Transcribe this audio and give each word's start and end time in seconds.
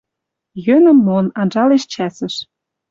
Йӧнӹм 0.65 0.97
мон: 1.05 1.25
анжалеш 1.39 1.83
чӓсӹш. 1.93 2.35